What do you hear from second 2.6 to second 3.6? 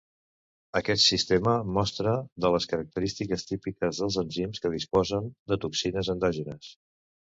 característiques